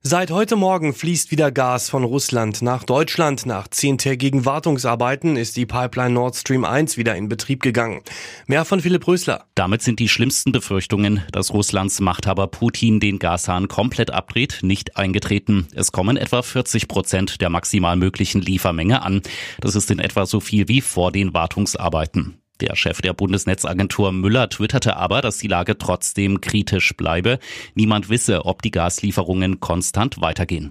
Seit 0.00 0.30
heute 0.30 0.54
Morgen 0.54 0.94
fließt 0.94 1.32
wieder 1.32 1.50
Gas 1.50 1.90
von 1.90 2.04
Russland 2.04 2.62
nach 2.62 2.84
Deutschland. 2.84 3.46
Nach 3.46 3.66
zehntägigen 3.66 4.44
Wartungsarbeiten 4.44 5.36
ist 5.36 5.56
die 5.56 5.66
Pipeline 5.66 6.14
Nord 6.14 6.36
Stream 6.36 6.64
1 6.64 6.96
wieder 6.96 7.16
in 7.16 7.28
Betrieb 7.28 7.62
gegangen. 7.62 8.02
Mehr 8.46 8.64
von 8.64 8.80
Philipp 8.80 9.08
Rösler. 9.08 9.46
Damit 9.56 9.82
sind 9.82 9.98
die 9.98 10.08
schlimmsten 10.08 10.52
Befürchtungen, 10.52 11.24
dass 11.32 11.52
Russlands 11.52 11.98
Machthaber 12.00 12.46
Putin 12.46 13.00
den 13.00 13.18
Gashahn 13.18 13.66
komplett 13.66 14.12
abdreht, 14.12 14.60
nicht 14.62 14.96
eingetreten. 14.96 15.66
Es 15.74 15.90
kommen 15.90 16.16
etwa 16.16 16.42
40 16.42 16.86
Prozent 16.86 17.40
der 17.40 17.50
maximal 17.50 17.96
möglichen 17.96 18.40
Liefermenge 18.40 19.02
an. 19.02 19.20
Das 19.60 19.74
ist 19.74 19.90
in 19.90 19.98
etwa 19.98 20.26
so 20.26 20.38
viel 20.38 20.68
wie 20.68 20.80
vor 20.80 21.10
den 21.10 21.34
Wartungsarbeiten. 21.34 22.40
Der 22.60 22.74
Chef 22.74 23.00
der 23.00 23.12
Bundesnetzagentur 23.12 24.12
Müller 24.12 24.48
twitterte 24.48 24.96
aber, 24.96 25.22
dass 25.22 25.38
die 25.38 25.48
Lage 25.48 25.78
trotzdem 25.78 26.40
kritisch 26.40 26.96
bleibe. 26.96 27.38
Niemand 27.74 28.10
wisse, 28.10 28.44
ob 28.46 28.62
die 28.62 28.72
Gaslieferungen 28.72 29.60
konstant 29.60 30.20
weitergehen. 30.20 30.70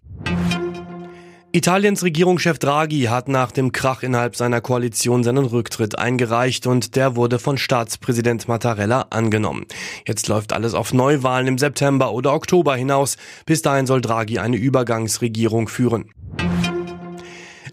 Italiens 1.54 2.04
Regierungschef 2.04 2.60
Draghi 2.60 3.04
hat 3.04 3.30
nach 3.30 3.52
dem 3.52 3.72
Krach 3.72 4.04
innerhalb 4.04 4.36
seiner 4.36 4.60
Koalition 4.60 5.24
seinen 5.24 5.46
Rücktritt 5.46 5.98
eingereicht 5.98 6.68
und 6.68 6.96
der 6.98 7.16
wurde 7.16 7.40
von 7.40 7.58
Staatspräsident 7.58 8.50
Mattarella 8.50 9.08
angenommen. 9.10 9.66
Jetzt 10.06 10.28
läuft 10.28 10.52
alles 10.52 10.74
auf 10.74 10.94
Neuwahlen 10.94 11.48
im 11.48 11.58
September 11.58 12.12
oder 12.12 12.34
Oktober 12.34 12.76
hinaus. 12.76 13.16
Bis 13.46 13.62
dahin 13.62 13.88
soll 13.88 14.02
Draghi 14.02 14.40
eine 14.40 14.58
Übergangsregierung 14.58 15.70
führen. 15.70 16.12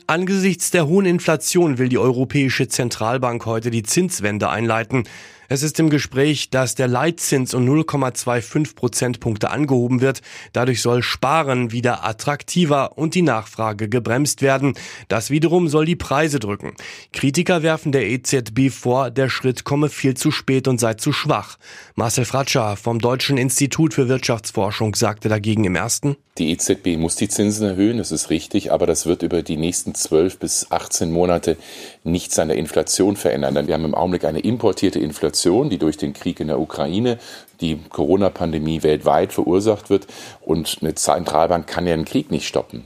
Angesichts 0.07 0.71
der 0.71 0.87
hohen 0.87 1.07
Inflation 1.07 1.79
will 1.79 1.89
die 1.89 1.97
Europäische 1.97 2.69
Zentralbank 2.69 3.47
heute 3.47 3.71
die 3.71 3.83
Zinswende 3.83 4.51
einleiten. 4.51 5.05
Es 5.49 5.63
ist 5.63 5.79
im 5.79 5.91
Gespräch, 5.91 6.51
dass 6.51 6.75
der 6.75 6.89
Leitzins 6.89 7.53
um 7.53 7.65
0,25 7.69 8.75
Prozentpunkte 8.75 9.51
angehoben 9.51 10.01
wird. 10.01 10.23
Dadurch 10.53 10.81
soll 10.81 11.03
Sparen 11.03 11.71
wieder 11.71 12.05
attraktiver 12.05 12.97
und 12.97 13.15
die 13.15 13.23
Nachfrage 13.23 13.89
gebremst 13.89 14.41
werden. 14.41 14.75
Das 15.09 15.31
wiederum 15.31 15.69
soll 15.69 15.85
die 15.85 15.97
Preise 15.97 16.39
drücken. 16.39 16.75
Kritiker 17.13 17.63
werfen 17.63 17.93
der 17.93 18.09
EZB 18.09 18.71
vor, 18.71 19.11
der 19.11 19.29
Schritt 19.29 19.65
komme 19.65 19.91
viel 19.91 20.15
zu 20.15 20.31
spät 20.31 20.67
und 20.67 20.81
sei 20.81 20.95
zu 20.95 21.13
schwach. 21.13 21.59
Marcel 21.95 22.25
Fratscher 22.25 22.77
vom 22.77 22.99
Deutschen 22.99 23.37
Institut 23.37 23.95
für 23.95 24.09
Wirtschaftsforschung 24.09 24.95
sagte 24.95 25.29
dagegen 25.29 25.65
im 25.65 25.77
ersten. 25.77 26.17
Die 26.39 26.51
EZB 26.51 26.97
muss 26.97 27.15
die 27.15 27.29
Zinsen 27.29 27.69
erhöhen, 27.69 27.99
das 27.99 28.11
ist 28.11 28.29
richtig, 28.29 28.73
aber 28.73 28.87
das 28.87 29.07
wird 29.07 29.23
über 29.23 29.43
die 29.43 29.57
nächsten 29.57 29.95
12 29.95 30.39
bis 30.41 30.67
18 30.69 31.13
Monate 31.13 31.57
nichts 32.03 32.37
an 32.41 32.49
der 32.49 32.57
Inflation 32.57 33.15
verändern. 33.15 33.55
Denn 33.55 33.69
wir 33.69 33.75
haben 33.75 33.85
im 33.85 33.95
Augenblick 33.95 34.25
eine 34.25 34.41
importierte 34.41 34.99
Inflation, 34.99 35.34
die 35.71 35.79
durch 35.79 35.97
den 35.97 36.13
Krieg 36.13 36.41
in 36.41 36.49
der 36.49 36.61
Ukraine, 36.61 37.19
die 37.61 37.79
Corona-Pandemie 37.91 38.83
weltweit 38.83 39.33
verursacht 39.33 39.91
wird. 39.91 40.07
Und 40.41 40.79
eine 40.81 40.95
Zentralbank 40.95 41.67
kann 41.67 41.87
ja 41.87 41.95
einen 41.95 42.05
Krieg 42.05 42.31
nicht 42.31 42.47
stoppen. 42.47 42.85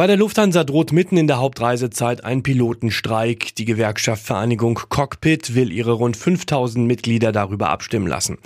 Bei 0.00 0.06
der 0.06 0.16
Lufthansa 0.16 0.64
droht 0.64 0.92
mitten 0.92 1.18
in 1.18 1.26
der 1.26 1.40
Hauptreisezeit 1.40 2.24
ein 2.24 2.42
Pilotenstreik. 2.42 3.54
Die 3.56 3.66
Gewerkschaft 3.66 4.24
Vereinigung 4.24 4.80
Cockpit 4.88 5.54
will 5.54 5.70
ihre 5.70 5.92
rund 5.92 6.16
5000 6.16 6.86
Mitglieder 6.86 7.32
darüber 7.32 7.68
abstimmen 7.68 8.06
lassen. 8.06 8.38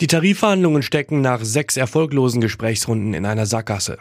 Die 0.00 0.06
Tarifverhandlungen 0.06 0.82
stecken 0.82 1.20
nach 1.20 1.42
sechs 1.42 1.76
erfolglosen 1.76 2.40
Gesprächsrunden 2.40 3.14
in 3.14 3.26
einer 3.26 3.46
Sackgasse. 3.46 3.98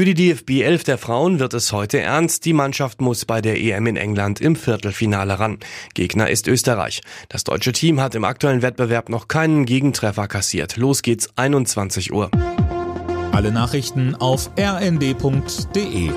Für 0.00 0.06
die 0.06 0.14
DFB 0.14 0.62
11 0.62 0.84
der 0.84 0.96
Frauen 0.96 1.40
wird 1.40 1.52
es 1.52 1.72
heute 1.72 2.00
ernst. 2.00 2.46
Die 2.46 2.54
Mannschaft 2.54 3.02
muss 3.02 3.26
bei 3.26 3.42
der 3.42 3.60
EM 3.60 3.86
in 3.86 3.96
England 3.96 4.40
im 4.40 4.56
Viertelfinale 4.56 5.38
ran. 5.38 5.58
Gegner 5.92 6.30
ist 6.30 6.48
Österreich. 6.48 7.02
Das 7.28 7.44
deutsche 7.44 7.72
Team 7.72 8.00
hat 8.00 8.14
im 8.14 8.24
aktuellen 8.24 8.62
Wettbewerb 8.62 9.10
noch 9.10 9.28
keinen 9.28 9.66
Gegentreffer 9.66 10.26
kassiert. 10.26 10.78
Los 10.78 11.02
geht's 11.02 11.28
21 11.36 12.14
Uhr. 12.14 12.30
Alle 13.32 13.52
Nachrichten 13.52 14.14
auf 14.14 14.50
rnd.de 14.58 16.10